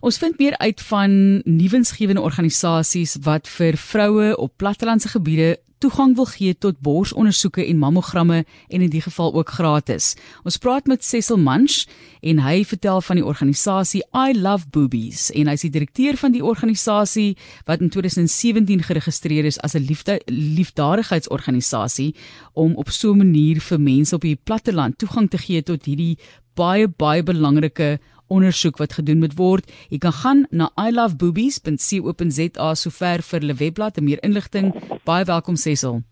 Ons 0.00 0.16
vind 0.16 0.38
meer 0.40 0.56
uit 0.58 0.80
van 0.80 1.10
nuwensgewende 1.44 2.22
organisasies 2.24 3.18
wat 3.20 3.48
vir 3.48 3.76
vroue 3.76 4.36
op 4.36 4.54
plattelandse 4.56 5.08
gebiede 5.12 5.58
toegang 5.80 6.14
wil 6.16 6.24
gee 6.28 6.54
tot 6.56 6.78
borsondersoeke 6.84 7.64
en 7.64 7.78
mammogramme 7.80 8.44
en 8.68 8.80
in 8.80 8.88
die 8.92 9.00
geval 9.00 9.34
ook 9.34 9.52
gratis. 9.56 10.14
Ons 10.44 10.56
praat 10.60 10.88
met 10.88 11.04
Cecil 11.04 11.36
Munch 11.40 11.84
en 12.20 12.40
hy 12.44 12.64
vertel 12.68 13.00
van 13.04 13.20
die 13.20 13.24
organisasie 13.24 14.02
I 14.16 14.32
Love 14.36 14.68
Boobies 14.72 15.28
en 15.36 15.48
hy's 15.52 15.64
die 15.64 15.72
direkteur 15.72 16.16
van 16.20 16.32
die 16.32 16.44
organisasie 16.44 17.36
wat 17.68 17.84
in 17.84 17.92
2017 17.92 18.84
geregistreer 18.88 19.44
is 19.48 19.60
as 19.60 19.76
'n 19.76 19.84
liefdadigheidsorganisasie 20.26 22.14
om 22.52 22.76
op 22.76 22.90
so 22.90 23.12
'n 23.12 23.18
manier 23.18 23.60
vir 23.60 23.80
mense 23.80 24.14
op 24.14 24.22
die 24.22 24.36
platteland 24.36 24.98
toegang 24.98 25.30
te 25.30 25.38
gee 25.38 25.62
tot 25.62 25.84
hierdie 25.84 26.16
baie 26.54 26.88
baie 26.88 27.22
belangrike 27.22 27.98
ondersoek 28.30 28.76
wat 28.78 28.92
gedoen 28.98 29.18
moet 29.18 29.36
word. 29.38 29.66
Jy 29.90 29.98
kan 29.98 30.12
gaan 30.22 30.46
na 30.50 30.70
iloveboobies.co.za 30.78 32.74
sover 32.74 33.22
vir 33.22 33.40
hulle 33.40 33.54
webblad 33.58 33.96
en 33.98 34.04
meer 34.06 34.22
inligting. 34.26 34.72
Baie 35.04 35.24
welkom 35.28 35.56
Cecil. 35.56 36.02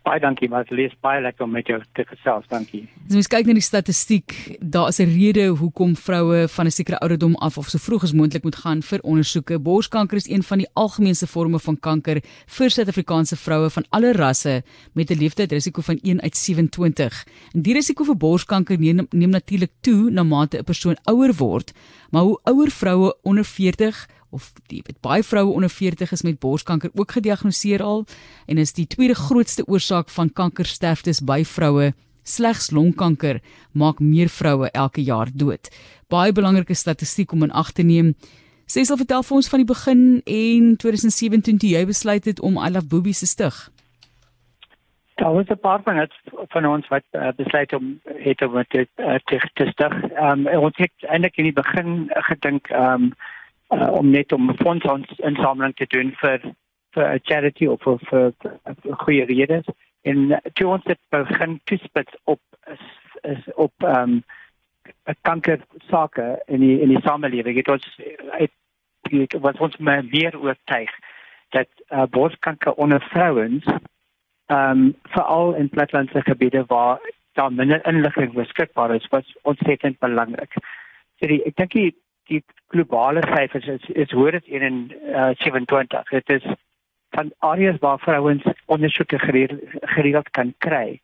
Baie 0.00 0.20
dankie, 0.20 0.48
maar 0.48 0.64
dit 0.64 0.78
is 0.78 0.94
baie 1.04 1.20
lekker 1.20 1.44
om 1.44 1.50
met 1.52 1.66
jou 1.68 1.76
te 1.92 2.04
gesels. 2.08 2.46
Dankie. 2.48 2.86
As 3.10 3.18
ons 3.20 3.28
kyk 3.28 3.44
na 3.44 3.52
die 3.52 3.64
statistiek, 3.64 4.32
daar 4.60 4.88
is 4.88 4.98
'n 4.98 5.12
rede 5.12 5.52
hoekom 5.60 5.92
vroue 5.94 6.48
van 6.48 6.66
'n 6.66 6.70
sekere 6.70 6.98
ouderdom 6.98 7.34
af 7.36 7.58
of 7.58 7.68
so 7.68 7.78
vroeg 7.78 8.02
as 8.02 8.12
moontlik 8.12 8.42
moet 8.42 8.56
gaan 8.56 8.82
vir 8.82 9.00
ondersoeke. 9.02 9.58
Borskanker 9.58 10.16
is 10.16 10.28
een 10.28 10.42
van 10.42 10.58
die 10.58 10.68
algemeenste 10.72 11.26
forme 11.26 11.58
van 11.58 11.78
kanker 11.78 12.22
vir 12.46 12.70
Suid-Afrikaanse 12.70 13.36
vroue 13.36 13.70
van 13.70 13.84
alle 13.90 14.12
rasse 14.12 14.62
met 14.94 15.10
'n 15.10 15.18
leeftydrisiko 15.18 15.82
van 15.82 15.98
1 16.02 16.22
uit 16.22 16.36
27. 16.36 17.26
En 17.54 17.62
die 17.62 17.74
risiko 17.74 18.04
vir 18.04 18.16
borskanker 18.16 18.78
neem, 18.78 19.06
neem 19.10 19.30
natuurlik 19.30 19.70
toe 19.80 20.10
na 20.10 20.22
mate 20.22 20.58
'n 20.58 20.64
persoon 20.64 20.96
ouer 21.04 21.34
word, 21.34 21.72
maar 22.10 22.22
hoe 22.22 22.40
ouer 22.44 22.70
vroue 22.70 23.16
onder 23.22 23.44
40 23.44 24.08
of 24.30 24.52
die 24.70 24.82
weet 24.86 25.00
baie 25.00 25.22
vroue 25.22 25.52
onder 25.52 25.70
40 25.70 26.12
is 26.12 26.22
met 26.22 26.38
borskanker 26.38 26.90
ook 26.94 27.12
gediagnoseer 27.18 27.82
al 27.82 28.04
en 28.46 28.58
is 28.58 28.72
die 28.72 28.86
tweede 28.86 29.14
grootste 29.14 29.66
oorsaak 29.66 30.08
van 30.10 30.32
kankersterftes 30.32 31.20
by 31.20 31.42
vroue. 31.44 31.92
Slegs 32.22 32.70
longkanker 32.70 33.40
maak 33.72 34.00
meer 34.00 34.28
vroue 34.28 34.70
elke 34.70 35.02
jaar 35.02 35.28
dood. 35.34 35.70
Baie 36.08 36.32
belangrike 36.32 36.74
statistiek 36.74 37.32
om 37.32 37.42
in 37.42 37.50
ag 37.50 37.72
te 37.72 37.82
neem. 37.82 38.14
Cecil 38.70 38.96
vertel 38.96 39.22
vir 39.26 39.36
ons 39.36 39.48
van 39.50 39.62
die 39.62 39.66
begin 39.66 40.02
en 40.24 40.74
2017 40.78 41.58
toe 41.58 41.70
jy 41.72 41.84
besluit 41.88 42.24
het 42.30 42.40
om 42.40 42.58
I 42.58 42.70
Love 42.70 42.86
Boobies 42.86 43.22
te 43.24 43.26
stig. 43.26 43.56
Daar 45.20 45.34
was 45.34 45.48
'n 45.48 45.58
paar 45.58 45.82
van 45.82 45.96
het, 45.96 46.12
van 46.48 46.66
ons 46.66 46.88
wat 46.88 47.02
uh, 47.12 47.28
besluit 47.36 47.72
om 47.72 48.00
het 48.04 48.42
om 48.42 48.64
dit 48.68 48.88
uh, 48.96 49.14
te, 49.24 49.50
te 49.52 49.66
stig. 49.66 49.92
Um, 50.16 50.46
ons 50.46 50.76
het 50.76 50.92
eintlik 51.00 51.36
in 51.36 51.44
die 51.44 51.52
begin 51.52 52.08
gedink 52.08 52.70
um, 52.70 53.12
uh, 53.70 53.92
om 53.92 54.10
net 54.10 54.32
om 54.32 54.54
fondsinsameling 54.56 55.74
te 55.76 55.86
doen 55.86 56.12
vir 56.22 56.40
vir 56.94 57.14
'n 57.14 57.20
charity 57.22 57.66
of 57.66 57.82
vir, 57.82 57.98
vir, 58.10 58.32
vir 58.82 58.96
goeie 59.04 59.24
redes 59.24 59.66
en 60.02 60.40
toe 60.54 60.68
ons 60.68 60.84
dit 60.84 60.98
begin 61.10 61.60
toespits 61.64 62.16
op 62.24 62.40
is, 62.66 62.86
is 63.22 63.54
op 63.54 63.72
ehm 63.78 64.02
um, 64.02 64.22
kanker 65.22 65.60
sake 65.90 66.42
in 66.46 66.60
die 66.60 66.80
in 66.80 66.88
die 66.88 67.02
samelewing 67.04 67.56
het 67.56 67.68
ons 67.68 67.86
het 68.38 69.34
wat 69.40 69.60
ons 69.60 69.76
meer 69.76 70.34
oortuig 70.38 70.90
dat 71.50 71.68
uh, 71.88 72.06
borskanker 72.10 72.72
onder 72.74 73.00
vrouens 73.12 73.64
ehm 73.66 74.80
um, 74.80 74.94
veral 75.14 75.54
in 75.54 75.68
plattelandse 75.68 76.22
gebiede 76.22 76.64
waar 76.66 76.98
daar 77.32 77.52
minder 77.52 77.86
inligting 77.86 78.32
beskikbaar 78.32 78.94
is 78.94 79.06
was 79.08 79.36
ontsettend 79.42 79.98
belangrik. 79.98 80.52
So 81.18 81.26
die 81.26 81.42
ek 81.46 81.56
dink 81.56 81.72
die 81.72 81.94
globale 82.70 83.22
syfers 83.34 83.68
is 83.76 83.86
is 84.04 84.12
hoër 84.16 84.38
as 84.38 84.50
in 84.56 84.92
uh, 85.10 85.30
27. 85.42 86.10
Dit 86.10 86.28
is 86.36 86.44
van 87.10 87.32
areas 87.38 87.78
waar 87.78 87.98
vrouens 87.98 88.44
ondersoeke 88.66 89.18
gereeld 89.94 90.30
kan 90.30 90.54
kry. 90.58 91.00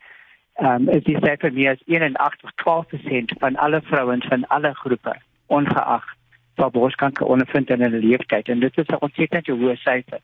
Ehm 0.55 0.89
um, 0.89 0.89
is 0.89 1.05
die 1.05 1.19
syfer 1.21 1.53
meer 1.53 1.75
as 1.75 1.83
81.12% 1.87 3.35
van 3.39 3.57
alle 3.57 3.81
vrouens 3.83 4.27
van 4.27 4.47
alle 4.47 4.75
groepe 4.75 5.17
ongeag 5.47 6.05
wat 6.55 6.73
borskanker 6.73 7.27
ondervind 7.27 7.71
in 7.71 7.83
hulle 7.83 7.99
lewenstyd 7.99 8.49
en 8.49 8.61
dit 8.61 8.79
is 8.79 8.89
'n 8.89 9.03
ontsettend 9.09 9.47
hoë 9.47 9.77
syfer. 9.77 10.21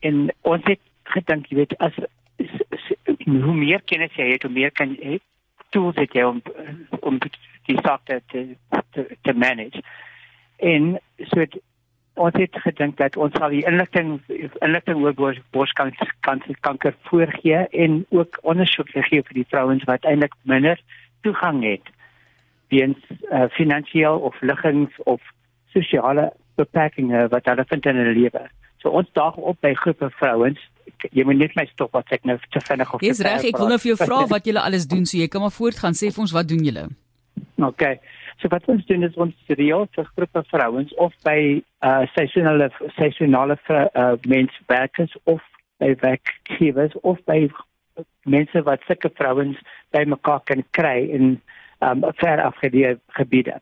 En 0.00 0.30
ons 0.40 0.64
het 0.64 0.80
gedink 1.02 1.46
jy 1.46 1.56
weet 1.56 1.78
as 1.78 1.96
hoe 3.24 3.54
meer 3.54 3.82
kennis 3.82 4.14
jy 4.14 4.30
het, 4.32 4.42
hoe 4.42 4.52
meer 4.52 4.70
kan 4.70 4.94
jy 4.94 5.20
tools 5.70 5.96
het 5.96 6.12
jy 6.12 6.22
om 6.22 6.42
om 7.00 7.18
die 7.66 7.78
saak 7.82 8.04
te 8.04 8.22
te 8.28 8.56
te 9.22 9.32
manage 9.32 9.82
en 10.60 10.98
so 11.30 11.40
het, 11.40 11.56
ons 12.20 12.36
het 12.36 12.56
gedink 12.64 12.98
dat 13.00 13.16
ons 13.16 13.34
sal 13.38 13.52
die 13.54 13.64
inligting 13.68 14.18
inligting 14.60 15.02
oor 15.04 15.38
borskanker 15.56 16.12
kanker 16.60 16.96
voorgee 17.08 17.66
en 17.84 18.04
ook 18.08 18.38
ondersoek 18.42 18.92
gee 18.92 19.22
vir 19.22 19.40
die 19.40 19.48
vrouens 19.48 19.86
wat 19.88 20.04
eintlik 20.04 20.36
minder 20.42 20.80
toegang 21.24 21.62
het 21.64 21.92
weens 22.70 22.98
uh, 23.32 23.48
finansiëel 23.56 24.18
of 24.18 24.36
liggings 24.40 24.92
of 25.04 25.20
sosiale 25.74 26.30
beperkings 26.60 27.30
wat 27.32 27.48
hulle 27.50 27.64
vind 27.68 27.86
in 27.86 28.02
hulle 28.02 28.14
lewe. 28.18 28.44
So 28.82 28.92
ons 28.96 29.08
daag 29.16 29.36
op 29.36 29.58
by 29.64 29.72
groepe 29.76 30.08
vrouens. 30.16 30.60
Jy 31.12 31.24
moet 31.28 31.40
net 31.40 31.56
my 31.56 31.66
stop 31.70 31.92
wat 31.96 32.10
ek 32.14 32.24
nou 32.28 32.36
te 32.52 32.62
vinnig 32.64 32.94
of. 32.94 33.02
Dis 33.02 33.20
reg, 33.24 33.44
ek 33.50 33.60
wil 33.60 33.72
nou 33.72 33.78
vir 33.80 33.92
jou 33.92 33.98
vra 34.00 34.22
wat 34.34 34.48
julle 34.48 34.62
alles 34.62 34.86
doen, 34.90 35.04
so 35.08 35.18
jy 35.20 35.28
kan 35.32 35.44
maar 35.44 35.54
voortgaan. 35.54 35.96
Sê 35.96 36.12
vir 36.12 36.24
ons 36.24 36.34
wat 36.36 36.48
doen 36.48 36.64
julle? 36.64 36.86
OK. 37.60 37.84
So 38.40 38.48
wat 38.48 38.64
ons 38.72 38.86
doen 38.88 39.04
is 39.04 39.16
ons 39.20 39.34
reël 39.48 39.86
vir 39.94 40.06
groepe 40.16 40.42
vrouens 40.48 40.92
of 41.04 41.12
by 41.26 41.60
uh 41.84 42.04
seisonale 42.14 42.70
seisonale 42.96 43.56
uh 43.68 44.14
menswerkers 44.28 45.16
of 45.24 45.42
by 45.80 45.92
werkgewers 46.00 46.96
of 47.02 47.20
by 47.28 47.48
mense 48.24 48.62
wat 48.64 48.84
sulke 48.88 49.10
vrouens 49.20 49.60
by 49.92 50.06
mekaar 50.08 50.40
kan 50.48 50.64
kry 50.76 51.04
in 51.18 51.34
um 51.84 52.04
ver 52.22 52.40
afgeleë 52.44 52.96
gebiede. 53.18 53.60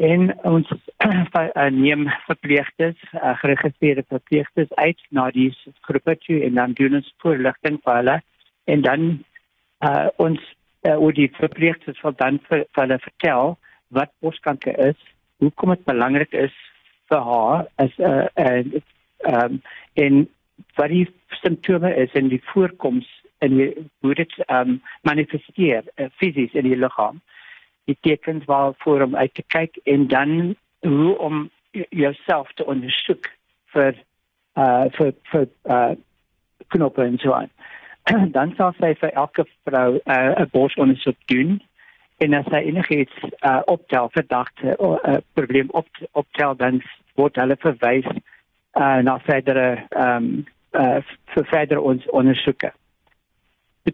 En 0.00 0.30
ons 0.48 0.68
uh, 1.38 1.66
neem 1.70 2.06
verpleegsters, 2.26 3.00
uh, 3.14 3.34
geregistreerde 3.42 4.04
verpleegsters 4.08 4.70
uit 4.80 5.02
na 5.10 5.26
die 5.34 5.50
groepe 5.86 6.16
toe 6.24 6.38
en 6.46 6.56
dan 6.56 6.72
doen 6.78 6.96
ons 7.02 7.10
voorligting 7.22 7.76
vir 7.84 7.98
hulle 8.00 8.16
en 8.64 8.86
dan 8.86 9.10
uh 9.86 10.08
ons 10.20 10.40
uh, 10.88 10.96
oor 10.96 11.12
die 11.12 11.30
verpleegsters 11.36 11.98
sal 12.00 12.14
dan 12.16 12.40
vir, 12.48 12.64
vir 12.74 12.84
hulle 12.84 12.98
vertel 13.04 13.56
wat 13.96 14.12
borskanker 14.20 14.76
is, 14.90 14.98
hoekom 15.42 15.74
dit 15.74 15.84
belangrik 15.88 16.34
is 16.36 16.54
vir 17.10 17.24
haar 17.30 17.66
as 17.82 17.96
'n 17.98 18.04
uh, 18.10 18.26
en 18.34 18.82
ehm 19.30 19.44
um, 19.44 19.62
en 19.94 20.28
wat 20.76 20.88
die 20.88 21.06
simptome 21.42 21.94
is 21.94 22.12
en 22.12 22.28
die 22.28 22.42
voorkoms 22.52 23.08
en 23.38 23.56
die, 23.56 23.72
hoe 24.00 24.14
dit 24.14 24.32
ehm 24.46 24.68
um, 24.68 24.82
manifesteer 25.02 25.84
uh, 25.96 26.06
fisies 26.20 26.52
in 26.52 26.68
die 26.68 26.76
liggaam. 26.76 27.20
Die 27.84 27.96
tekens 28.00 28.44
waarvoor 28.44 29.02
om 29.02 29.16
uit 29.16 29.34
te 29.34 29.42
kyk 29.42 29.76
en 29.84 30.06
dan 30.06 30.56
hoe 30.80 31.18
om 31.18 31.50
jouself 31.72 32.52
te 32.54 32.66
ondersoek 32.66 33.30
vir 33.74 33.94
uh 34.56 34.84
vir 34.96 35.12
vir 35.32 35.48
uh 35.64 35.94
knoppe 36.68 37.02
en 37.02 37.18
so 37.18 37.32
aan. 37.32 37.50
dan 38.36 38.54
sal 38.56 38.72
sy 38.78 38.94
vir 39.00 39.12
elke 39.14 39.44
vrou 39.64 39.98
'n 39.98 40.00
uh, 40.10 40.46
borsondersoek 40.52 41.18
doen 41.26 41.60
en 42.18 42.34
as 42.34 42.48
hy 42.52 42.62
enigiets 42.68 43.16
uh, 43.40 43.60
optel 43.64 44.08
verdagte 44.12 44.76
of 44.76 45.00
'n 45.02 45.10
uh, 45.10 45.22
probleem 45.32 45.68
op 45.70 45.88
optel 46.12 46.56
dan 46.56 46.82
word 47.14 47.36
hulle 47.36 47.56
verwys 47.58 48.08
uh, 48.74 49.00
na 49.02 49.18
verdere 49.18 49.86
ehm 49.88 50.24
um, 50.24 50.46
uh, 50.70 50.98
verdere 51.34 51.80
ons 51.80 52.06
ondersoeke. 52.10 52.72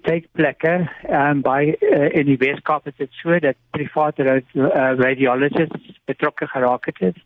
Take 0.02 0.28
plekke 0.32 0.88
um, 1.08 1.40
by 1.40 1.76
uh, 1.80 2.08
in 2.12 2.26
die 2.26 2.36
Weskaap 2.36 2.86
is 2.86 2.96
dit 2.96 3.12
so 3.22 3.38
dat 3.38 3.56
private 3.70 4.22
uh, 4.22 4.92
radiologists 4.98 6.00
betrokke 6.04 6.46
geraak 6.46 6.86
het 6.86 7.16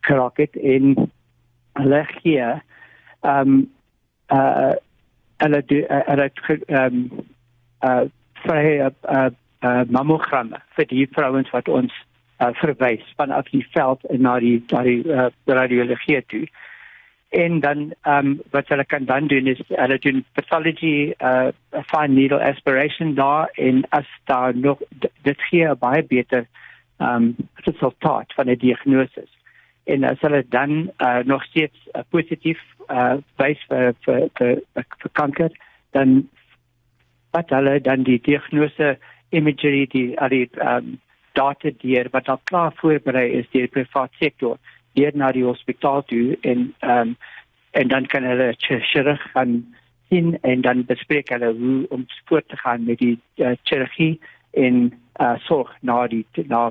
geraak 0.00 0.36
het 0.36 0.56
in 0.56 1.10
hier 2.22 2.62
ehm 3.20 3.38
um, 3.48 3.70
uh 4.28 4.74
hulle 5.36 5.62
hulle 5.88 6.30
ehm 6.66 6.84
um, 6.84 7.24
uh 7.82 8.04
vrye 8.44 8.90
uh, 8.90 9.30
uh 9.62 9.82
mammogramme 9.88 10.60
vir 10.76 10.86
die 10.92 11.06
vrouens 11.16 11.50
wat 11.50 11.68
ons 11.68 11.92
uh, 12.40 12.52
verwys 12.60 13.04
vanaf 13.16 13.50
die 13.50 13.66
veld 13.74 14.04
na 14.18 14.38
die 14.40 14.58
na 14.72 14.82
die 14.86 15.02
uh, 15.04 15.28
radiologie 15.44 16.22
toe. 16.32 16.46
En 17.28 17.60
dan 17.60 17.92
ehm 18.02 18.26
um, 18.26 18.40
wat 18.50 18.68
hulle 18.68 18.84
kan 18.84 19.04
dan 19.04 19.26
doen 19.26 19.46
is 19.46 19.62
hulle 19.68 19.98
doen 19.98 20.24
pathology 20.32 21.12
uh 21.20 21.48
fine 21.92 22.14
needle 22.14 22.42
aspiration 22.50 23.14
daar 23.14 23.50
en 23.54 23.84
as 23.88 24.06
daar 24.24 24.56
nog 24.56 24.78
dit 25.22 25.42
gee 25.50 25.74
baie 25.74 26.04
beter 26.04 26.46
ehm 26.98 27.14
um, 27.14 27.34
resultaat 27.54 28.32
van 28.34 28.50
'n 28.50 28.58
diagnose. 28.58 29.26
En 29.86 30.04
as 30.04 30.20
hulle 30.20 30.42
dan 30.50 30.90
uh, 30.98 31.18
nog 31.24 31.44
steeds 31.44 31.88
uh, 31.94 32.02
positief 32.10 32.62
uh 32.90 33.16
wys 33.42 33.62
vir 33.70 33.94
vir 34.06 34.28
vir, 34.38 34.60
vir 34.74 35.10
kanker 35.18 35.54
dan 35.94 36.28
wat 37.34 37.50
hulle 37.50 37.80
dan 37.80 38.04
die 38.06 38.18
diagnose 38.22 38.96
imagery 39.30 39.86
die 39.90 40.08
al 40.22 40.30
die 40.30 40.46
um, 40.62 40.96
data 41.38 41.72
deur 41.82 42.10
wat 42.14 42.28
al 42.32 42.40
klaar 42.50 42.74
voorberei 42.80 43.26
is 43.40 43.48
deur 43.52 43.66
die 43.66 43.74
private 43.78 44.22
sektor 44.22 44.58
deur 44.98 45.18
na 45.18 45.32
die 45.34 45.44
hospitaal 45.44 46.06
toe 46.12 46.36
en 46.52 46.70
um, 46.82 47.16
en 47.76 47.88
dan 47.92 48.06
kan 48.06 48.24
hulle 48.24 48.54
chirurg 48.62 49.26
gaan 49.34 49.58
sien 50.08 50.38
en 50.42 50.62
dan 50.64 50.84
bespreek 50.88 51.32
hulle 51.34 51.52
hoe 51.58 51.78
om 51.90 52.06
voort 52.30 52.48
te 52.48 52.56
gaan 52.56 52.84
met 52.84 53.02
die 53.02 53.18
uh, 53.36 53.52
chirurgie 53.62 54.14
en 54.50 54.86
uh, 55.20 55.34
sorg 55.48 55.74
na 55.80 56.06
die 56.06 56.24
na 56.46 56.70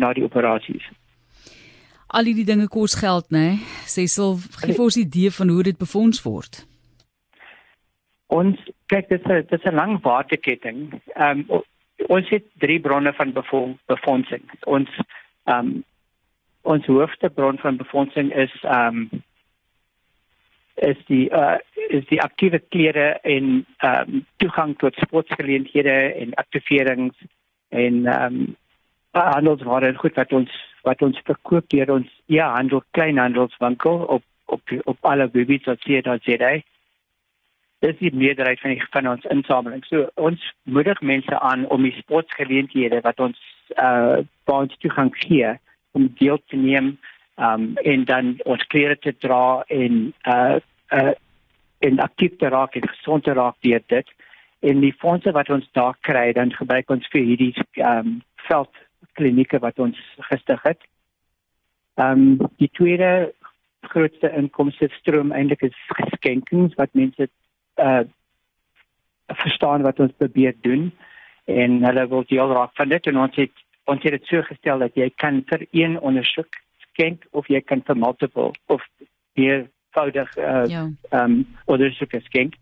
na 0.00 0.12
die 0.16 0.24
operasies. 0.24 0.86
Al 2.10 2.26
die 2.26 2.44
dinge 2.44 2.66
kos 2.68 2.96
geld, 2.98 3.30
né? 3.30 3.38
Nee? 3.38 3.58
Cecil, 3.86 4.38
gee 4.62 4.74
vir 4.74 4.84
ons 4.84 4.96
'n 4.96 5.06
idee 5.06 5.30
van 5.30 5.48
hoe 5.48 5.62
dit 5.62 5.78
befonds 5.78 6.22
word. 6.22 6.66
Ons 8.26 8.58
kyk 8.86 9.08
dit 9.08 9.28
is 9.30 9.46
dit 9.46 9.52
is 9.52 9.66
'n 9.70 9.74
lang 9.74 10.02
waterketting. 10.02 11.00
Ehm 11.14 11.44
um, 11.50 11.62
ons 12.08 12.28
het 12.28 12.44
drie 12.58 12.80
bronne 12.80 13.12
van 13.12 13.32
befondsing. 13.86 14.42
Ons 14.66 14.88
ehm 15.44 15.66
um, 15.66 15.84
ons 16.62 16.86
hoofde 16.86 17.30
bron 17.30 17.58
van 17.58 17.76
befondsing 17.76 18.34
is 18.34 18.54
ehm 18.62 18.86
um, 18.86 19.22
is 20.74 20.96
die 21.06 21.30
uh, 21.30 21.58
is 21.88 22.06
die 22.06 22.22
aktiewe 22.22 22.58
klere 22.58 23.18
en 23.22 23.66
ehm 23.76 24.14
um, 24.14 24.26
toegang 24.36 24.78
tot 24.78 24.94
sportgeleenthede 24.94 26.14
en 26.14 26.34
aktiverings 26.34 27.16
en 27.68 28.06
ehm 28.06 28.34
um, 28.34 28.56
handelsware 29.12 29.94
goed 29.94 30.14
wat 30.14 30.32
ons 30.32 30.50
wat 30.82 31.02
ons 31.02 31.20
verkoop 31.24 31.68
deur 31.68 31.92
ons 31.98 32.10
ja 32.26 32.50
handel 32.54 32.82
kleinhandelswinkel 32.96 34.04
op 34.16 34.24
op 34.50 34.74
op 34.84 34.98
alle 35.00 35.28
webwerf.co.za. 35.32 36.52
Dis 37.80 37.98
die 37.98 38.14
meerderheid 38.14 38.60
van 38.60 38.74
die 38.74 38.86
van 38.90 39.08
ons 39.08 39.24
insameling. 39.24 39.84
So 39.84 40.08
ons 40.14 40.42
moedig 40.62 41.00
mense 41.00 41.38
aan 41.38 41.66
om 41.68 41.82
die 41.82 41.96
sportgeleenthede 42.02 43.00
wat 43.06 43.20
ons 43.20 43.40
uh 43.78 44.20
ons 44.50 44.76
toegang 44.82 45.12
gee 45.14 45.54
om 45.92 46.10
deel 46.18 46.40
te 46.46 46.56
neem 46.56 46.96
um 47.38 47.76
en 47.76 48.04
dan 48.04 48.34
ons 48.44 48.66
klere 48.66 48.96
te 48.98 49.14
dra 49.18 49.62
en 49.68 50.12
uh 50.26 50.58
uh 50.90 51.12
en 51.78 51.98
aktief 51.98 52.36
te 52.36 52.48
raak 52.48 52.74
en 52.76 52.88
gesond 52.88 53.24
te 53.24 53.32
raak 53.32 53.56
deur 53.60 53.82
dit 53.86 54.08
en 54.60 54.80
die 54.80 54.94
fondse 54.98 55.32
wat 55.32 55.50
ons 55.50 55.68
daar 55.72 55.96
kry 56.00 56.32
dan 56.32 56.52
gebruik 56.52 56.90
ons 56.90 57.06
vir 57.14 57.22
hierdie 57.30 57.54
um 57.92 58.18
veld 58.48 58.82
klinieke 59.12 59.58
wat 59.58 59.78
ons 59.78 59.98
gestig 60.30 60.62
het. 60.62 60.80
Ehm 62.00 62.40
um, 62.40 62.48
die 62.56 62.70
tweede 62.72 63.32
grootste 63.80 64.30
inkomste 64.36 64.88
stroom 64.98 65.32
eintlik 65.32 65.62
is 65.62 65.76
geskenkings 65.98 66.74
wat 66.80 66.92
mense 66.92 67.28
uh 67.76 68.02
verstaan 69.30 69.82
wat 69.86 70.00
ons 70.00 70.12
probeer 70.18 70.54
doen 70.60 70.88
en 71.44 71.84
hulle 71.84 72.06
wil 72.08 72.24
deel 72.26 72.52
raak 72.52 72.72
van 72.74 72.88
dit 72.88 73.06
en 73.06 73.18
ons 73.24 73.36
het 73.36 73.62
ons 73.90 74.02
het 74.02 74.16
dit 74.16 74.26
so 74.26 74.42
gestel 74.46 74.82
dat 74.82 74.96
jy 74.98 75.10
kan 75.22 75.42
vir 75.50 75.66
een 75.70 75.98
ondersoek 75.98 76.58
skenk 76.90 77.26
of 77.30 77.46
jy 77.48 77.60
kan 77.60 77.82
vir 77.86 77.96
multiple 77.96 78.50
of 78.66 78.82
meer 79.38 79.68
voudig 79.94 80.36
uh 80.36 80.66
ja. 80.70 80.88
um 81.22 81.46
ondersoek 81.66 82.18
skenk. 82.26 82.58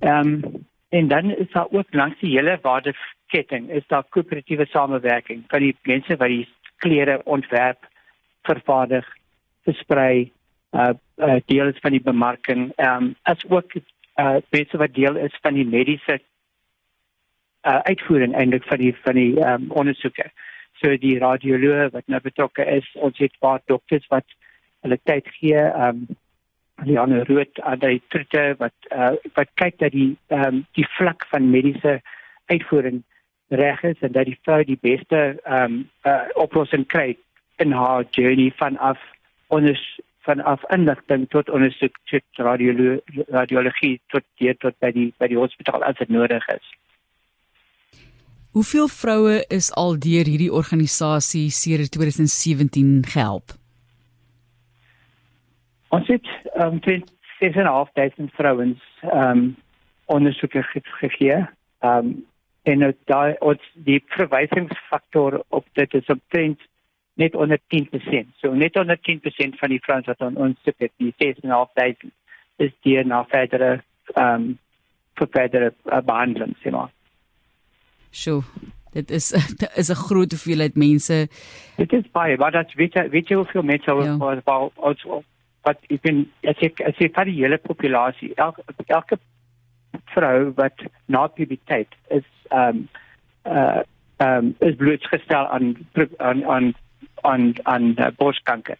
Ehm 0.00 0.34
um, 0.44 0.66
en 0.92 1.08
dan 1.08 1.30
is 1.30 1.50
daar 1.52 1.70
ook 1.70 1.94
langs 1.94 2.18
die 2.20 2.30
hele 2.36 2.58
waardeketting 3.32 3.70
is 3.70 3.86
daar 3.88 4.04
koöperatiewe 4.10 4.66
samewerking 4.66 5.44
van 5.48 5.60
die 5.60 5.76
mense 5.82 6.16
wat 6.16 6.28
die 6.28 6.48
klere 6.76 7.20
ontwerp, 7.24 7.86
vervaardig, 8.44 9.06
versprei, 9.64 10.32
uh, 10.72 10.92
uh 11.16 11.40
deel 11.46 11.68
is 11.68 11.78
van 11.80 11.92
die 11.92 12.02
bemarking, 12.02 12.72
ehm 12.76 13.04
um, 13.04 13.14
as 13.22 13.44
ook 13.48 13.74
uh 14.18 14.40
mense 14.50 14.76
wat 14.76 14.94
deel 14.94 15.16
is 15.16 15.38
van 15.42 15.54
die 15.54 15.66
mediese 15.66 16.20
uh 17.64 17.80
uitvoering 17.88 18.34
eintlik 18.34 18.64
van 18.64 18.78
die 18.78 18.94
van 19.04 19.14
die 19.14 19.40
ehm 19.40 19.62
um, 19.62 19.70
ondersoeke. 19.70 20.30
So 20.80 20.96
die 20.96 21.18
radioloog 21.18 21.92
wat 21.92 22.06
nou 22.06 22.20
betrokke 22.20 22.64
is, 22.64 22.88
ons 22.94 23.18
het 23.18 23.38
paar 23.38 23.60
dokters 23.66 24.06
wat 24.08 24.26
hulle 24.82 24.98
tyd 25.04 25.28
gee, 25.38 25.56
ehm 25.56 25.88
um, 25.88 26.18
die 26.84 26.98
ander 26.98 27.24
rood 27.28 27.60
aan 27.60 27.78
die 27.78 28.02
tritte 28.08 28.56
wat 28.58 28.74
uh, 28.90 29.14
wat 29.34 29.48
kyk 29.54 29.78
dat 29.78 29.92
die 29.92 30.16
ehm 30.28 30.44
um, 30.44 30.66
die 30.72 30.86
vlak 30.98 31.26
van 31.30 31.50
mediese 31.50 32.00
uitvoering 32.50 33.02
reg 33.56 33.82
is 33.82 34.00
en 34.00 34.12
dat 34.12 34.28
die 34.30 34.38
vrou 34.42 34.62
die 34.64 34.78
beste 34.80 35.20
ehm 35.44 35.64
um, 35.64 35.90
uh, 36.08 36.24
oplossing 36.34 36.86
kry 36.86 37.16
in 37.56 37.72
haar 37.72 38.04
journey 38.10 38.52
van 38.56 38.78
af 38.78 38.98
ons 39.46 40.00
van 40.22 40.40
af 40.44 40.62
inligting 40.70 41.28
tot 41.28 41.50
ondersoek 41.50 41.98
tot 42.10 42.22
radiolo 42.46 43.00
radiologie 43.28 44.00
tot 44.06 44.24
hier 44.34 44.56
tot 44.56 44.78
by 44.78 44.92
die 44.94 45.10
by 45.18 45.28
die 45.28 45.38
hospitaal 45.38 45.82
as 45.82 45.98
dit 45.98 46.08
nodig 46.08 46.46
is. 46.54 46.70
Hoeveel 48.52 48.88
vroue 48.88 49.44
is 49.48 49.72
al 49.80 49.98
deur 49.98 50.28
hierdie 50.28 50.52
organisasie 50.52 51.50
sedert 51.50 51.90
2017 51.90 53.04
gehelp? 53.14 53.54
Ons 55.88 56.08
het 56.08 56.28
um, 56.60 56.80
6.500 57.40 58.34
vrouens 58.36 58.82
um 59.12 59.56
ondersoeke 60.04 60.62
gegee. 61.00 61.40
Um 61.80 62.24
en 62.62 62.78
nou 62.78 62.92
daai 63.10 63.36
ons 63.40 63.62
die 63.74 63.98
verwysingsfaktor 64.14 65.40
op 65.48 65.66
dit 65.78 65.94
is 65.94 66.10
omtrent 66.12 66.60
net 67.20 67.34
onder 67.34 67.58
10%. 67.74 68.28
So 68.40 68.54
net 68.54 68.76
onder 68.76 68.98
10% 69.10 69.58
van 69.60 69.68
die 69.68 69.80
vrouens 69.84 70.06
wat 70.06 70.20
aan 70.20 70.36
ons 70.36 70.58
sit, 70.64 70.90
die 70.96 71.14
6.500 71.20 72.10
is 72.56 72.72
die 72.86 72.98
na 73.04 73.24
verdere 73.30 73.80
um 74.16 74.52
vir 75.18 75.28
verdere 75.28 75.72
uh, 75.92 76.00
behandeling, 76.00 76.54
sê 76.62 76.70
maar. 76.72 76.88
Sjoe. 78.10 78.40
Dit 78.92 79.10
is 79.10 79.28
dit 79.60 79.68
is 79.76 79.90
'n 79.90 80.00
groot 80.06 80.30
hoeveelheid 80.30 80.76
mense. 80.76 81.28
Dit 81.76 81.92
is 81.92 82.08
baie, 82.12 82.36
maar 82.36 82.52
dit 82.52 82.74
weet 82.74 82.96
weet 83.10 83.28
jy 83.28 83.36
hoeveel 83.36 83.62
mense 83.62 83.90
ja. 83.90 84.16
wat 84.16 84.44
wat 84.44 85.04
wat 85.62 85.78
ek 85.88 86.00
ben 86.02 86.24
as 86.42 86.58
ek 86.60 86.80
as 86.80 86.98
ek 86.98 87.14
vir 87.14 87.24
die 87.30 87.40
hele 87.42 87.58
populasie 87.58 88.32
elke 88.34 88.62
elke 88.86 89.18
vrou 90.14 90.52
wat 90.56 90.84
na 91.06 91.26
puberteit 91.26 91.88
is 92.10 92.26
ehm 92.52 92.76
um, 92.76 92.88
uh 93.44 93.82
ehm 94.16 94.46
um, 94.46 94.54
is 94.58 94.76
blootgestel 94.76 95.46
aan 95.46 95.76
aan 96.16 96.44
aan 96.46 96.74
aan 97.22 97.52
aan 97.62 97.94
uh, 97.96 98.06
borskanker. 98.16 98.78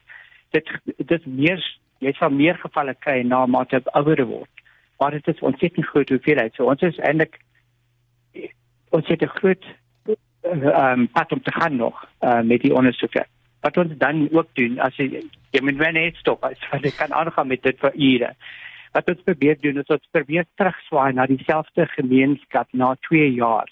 Dit 0.51 0.71
dit 0.97 1.27
meer 1.27 1.63
jy 1.99 2.13
sal 2.13 2.31
meer 2.31 2.59
gevalle 2.59 2.95
kry 2.95 3.23
na 3.23 3.47
mate 3.47 3.83
ouer 3.93 4.27
word. 4.27 4.51
Maar 4.99 5.11
dit 5.11 5.29
is 5.35 5.41
ontsettend 5.41 5.87
groot 5.87 6.09
hoeveelheid. 6.09 6.55
So 6.55 6.71
ons 6.71 6.83
is 6.83 6.99
eintlik 6.99 7.41
ons 8.91 9.09
het 9.09 9.23
'n 9.23 9.37
groot 9.39 9.65
ehm 10.43 11.01
um, 11.01 11.09
pad 11.09 11.33
om 11.33 11.43
te 11.43 11.53
gaan 11.53 11.77
nog 11.77 12.09
uh, 12.21 12.41
met 12.41 12.61
die 12.61 12.75
ondersoeke 12.75 13.25
wat 13.61 13.77
ons 13.77 13.93
dan 13.99 14.29
ook 14.33 14.49
doen 14.53 14.79
as 14.79 14.97
jy 14.97 15.23
jy 15.51 15.61
moet 15.63 15.79
wel 15.79 15.93
net 15.93 16.17
stop 16.17 16.45
as 16.45 16.59
jy 16.83 16.91
kan 16.97 17.15
aangaan 17.15 17.47
met 17.47 17.63
dit 17.63 17.79
vir 17.79 17.95
ure 17.95 18.31
wat 18.93 19.09
ons 19.09 19.25
probeer 19.25 19.57
doen 19.61 19.81
is 19.81 19.93
ons 19.93 20.09
probeer 20.11 20.47
terugswaai 20.61 21.13
na 21.17 21.27
dieselfde 21.27 21.87
gemeenskap 21.95 22.69
na 22.73 22.95
2 23.09 23.33
jaar. 23.35 23.71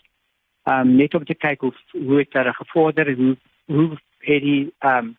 Um 0.65 0.97
net 0.97 1.15
om 1.15 1.25
te 1.25 1.35
kyk 1.35 1.61
hoe 1.61 1.73
hoe 1.93 2.19
het 2.23 2.37
hulle 2.39 2.55
gevorder 2.57 3.13
hoe 3.17 3.37
hoe 3.67 3.91
het 4.27 4.43
die 4.43 4.73
um 4.93 5.17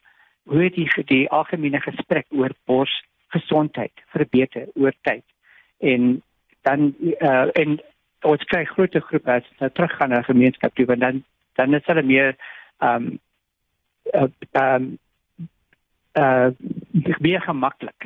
hoe 0.50 0.64
het 0.64 0.76
die 0.76 1.06
die 1.14 1.30
algemene 1.30 1.82
gesprek 1.82 2.26
oor 2.30 2.54
bors 2.66 2.94
gesondheid 3.36 3.94
verbeter 4.16 4.68
oor 4.74 4.94
tyd. 5.02 5.26
En 5.80 6.22
dan 6.62 6.94
uh, 7.22 7.48
en 7.58 7.80
ons 8.22 8.44
kry 8.54 8.66
groter 8.70 9.02
groepe 9.02 9.32
as 9.32 9.48
wat 9.60 9.74
teruggaan 9.76 10.10
na 10.14 10.22
gemeenskap 10.22 10.76
toe 10.76 10.86
want 10.86 11.02
dan 11.02 11.24
dan 11.60 11.74
is 11.74 11.86
hulle 11.86 12.04
meer 12.04 12.36
um 12.80 13.20
uh, 14.14 14.28
um 14.52 14.98
uh 16.20 16.50
meer 17.20 17.42
gemaklik 17.42 18.01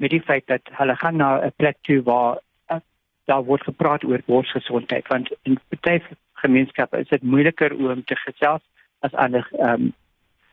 met 0.00 0.10
die 0.10 0.24
feit 0.24 0.46
dat 0.48 0.72
hulle 0.80 0.96
gaan 0.96 1.16
na 1.16 1.30
'n 1.46 1.52
plek 1.56 1.76
toe 1.86 2.02
waar 2.02 2.40
uh, 2.72 2.80
daar 3.24 3.44
word 3.44 3.62
gepraat 3.62 4.04
oor 4.04 4.22
borsgesondheid 4.26 5.06
want 5.08 5.28
in 5.42 5.58
baie 5.80 6.02
gemeenskappe 6.42 6.98
is 6.98 7.08
dit 7.08 7.22
moeiliker 7.22 7.76
om 7.76 8.04
te 8.04 8.16
gesels 8.26 8.64
as 9.00 9.14
ander 9.14 9.48
um 9.58 9.92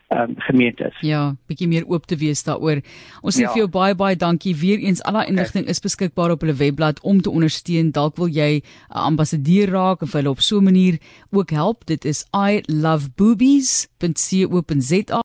um 0.09 0.35
gemeentes. 0.37 0.95
Ja, 1.03 1.35
bietjie 1.51 1.67
meer 1.67 1.83
oop 1.91 2.05
te 2.07 2.15
wees 2.15 2.39
daaroor. 2.47 2.79
Ons 3.21 3.35
sê 3.35 3.41
ja. 3.43 3.51
vir 3.51 3.57
jou 3.65 3.71
baie 3.71 3.95
baie 3.95 4.15
dankie 4.15 4.55
weer 4.55 4.79
eens. 4.79 5.03
Al 5.03 5.13
daai 5.19 5.27
inligting 5.27 5.67
is 5.67 5.83
beskikbaar 5.83 6.31
op 6.31 6.41
hulle 6.45 6.55
webblad 6.55 6.99
om 7.03 7.21
te 7.21 7.29
ondersteun. 7.29 7.91
Dalk 7.91 8.15
wil 8.21 8.31
jy 8.31 8.61
'n 8.61 8.63
ambassadeur 9.11 9.69
raak 9.69 10.01
of 10.01 10.13
hulle 10.15 10.29
op 10.29 10.39
so 10.39 10.57
'n 10.59 10.63
manier 10.63 10.97
ook 11.31 11.49
help. 11.49 11.85
Dit 11.85 12.05
is 12.05 12.25
iloveboobies.co.za 12.31 15.15